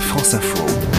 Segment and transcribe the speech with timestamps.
[0.00, 0.95] France Info.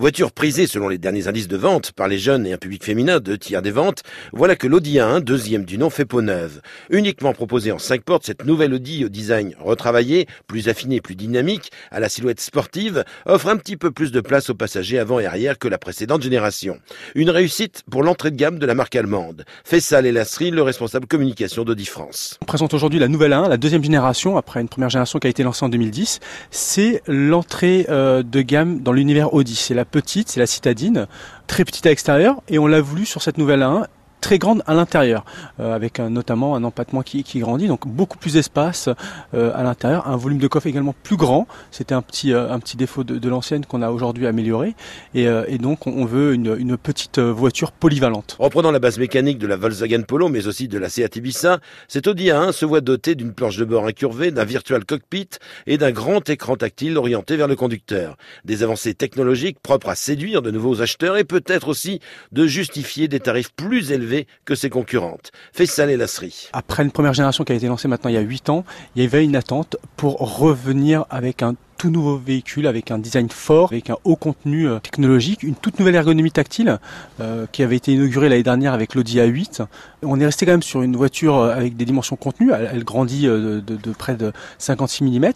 [0.00, 3.20] Voiture prisée selon les derniers indices de vente par les jeunes et un public féminin,
[3.20, 6.62] de tiers des ventes, voilà que l'Audi A1, deuxième du nom, fait peau neuve.
[6.88, 11.70] Uniquement proposée en cinq portes, cette nouvelle Audi au design retravaillé, plus affiné, plus dynamique,
[11.90, 15.26] à la silhouette sportive, offre un petit peu plus de place aux passagers avant et
[15.26, 16.78] arrière que la précédente génération.
[17.14, 19.44] Une réussite pour l'entrée de gamme de la marque allemande.
[19.64, 22.38] Fessal et Lasserie, le responsable communication d'Audi France.
[22.40, 25.30] On présente aujourd'hui la nouvelle A1, la deuxième génération, après une première génération qui a
[25.30, 26.20] été lancée en 2010.
[26.50, 29.56] C'est l'entrée euh, de gamme dans l'univers Audi.
[29.56, 31.06] C'est petite, c'est la citadine,
[31.46, 33.86] très petite à l'extérieur, et on l'a voulu sur cette nouvelle A1
[34.20, 35.24] très grande à l'intérieur,
[35.58, 38.88] euh, avec notamment un empattement qui, grandit, donc beaucoup plus d'espace
[39.34, 41.46] euh, à l'intérieur, un volume de coffre également plus grand.
[41.70, 44.74] C'était un petit euh, un petit défaut de, l'ancienne qu'on a aujourd'hui amélioré,
[45.14, 45.26] et,
[45.58, 48.36] donc on veut une, une, petite voiture polyvalente.
[48.38, 52.06] Reprenant la base mécanique de la Volkswagen Polo, mais aussi de la Seat Ibiza, cet
[52.06, 55.28] Audi A1 se voit doté d'une planche de bord incurvée, d'un virtual cockpit
[55.66, 58.16] et d'un grand écran tactile orienté vers le conducteur.
[58.44, 62.00] Des avancées technologiques propres à séduire de nouveaux acheteurs et peut-être aussi
[62.32, 64.09] de justifier des tarifs plus élevés
[64.44, 65.32] que ses concurrentes.
[65.52, 66.48] Faisal et Lasserie.
[66.52, 68.64] Après une première génération qui a été lancée maintenant il y a 8 ans,
[68.96, 73.30] il y avait une attente pour revenir avec un tout nouveau véhicule avec un design
[73.30, 76.78] fort, avec un haut contenu euh, technologique, une toute nouvelle ergonomie tactile
[77.20, 79.64] euh, qui avait été inaugurée l'année dernière avec l'Audi A8.
[80.02, 83.26] On est resté quand même sur une voiture euh, avec des dimensions contenues, elle, grandit
[83.26, 85.32] de, de, près de 56 mm,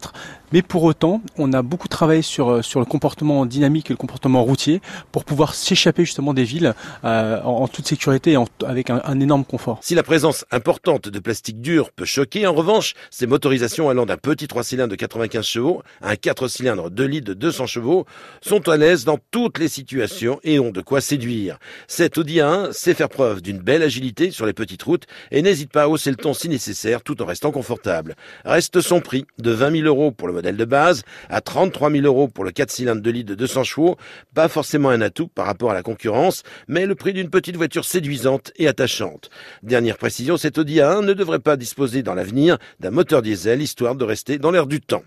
[0.51, 4.43] mais pour autant, on a beaucoup travaillé sur, sur le comportement dynamique et le comportement
[4.43, 9.45] routier pour pouvoir s'échapper justement des villes euh, en, toute sécurité et avec un, énorme
[9.45, 9.79] confort.
[9.81, 14.17] Si la présence importante de plastique dur peut choquer, en revanche, ces motorisations allant d'un
[14.17, 17.65] petit 3 cylindres de 95 chevaux à un 4 4 cylindres 2 litres de 200
[17.65, 18.05] chevaux
[18.41, 21.59] sont à l'aise dans toutes les situations et ont de quoi séduire.
[21.87, 25.71] Cet Audi A1 sait faire preuve d'une belle agilité sur les petites routes et n'hésite
[25.71, 28.15] pas à hausser le ton si nécessaire tout en restant confortable.
[28.43, 32.05] Reste son prix de 20 000 euros pour le modèle de base à 33 000
[32.05, 33.97] euros pour le 4 cylindres 2 litres de 200 chevaux.
[34.33, 37.85] Pas forcément un atout par rapport à la concurrence, mais le prix d'une petite voiture
[37.85, 39.29] séduisante et attachante.
[39.63, 43.95] Dernière précision, cet Audi A1 ne devrait pas disposer dans l'avenir d'un moteur diesel histoire
[43.95, 45.03] de rester dans l'air du temps.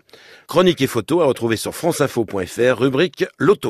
[0.47, 3.67] Chronique et photos à retrouver sur franceinfo.fr, rubrique Loto.